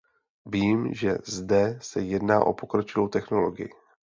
[0.45, 3.69] Vím, že zde se jedná o pokročilou technologii.